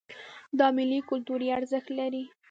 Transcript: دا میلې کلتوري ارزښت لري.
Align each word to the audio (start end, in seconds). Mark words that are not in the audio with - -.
دا 0.59 0.67
میلې 0.75 0.99
کلتوري 1.09 1.47
ارزښت 1.59 1.89
لري. 1.99 2.23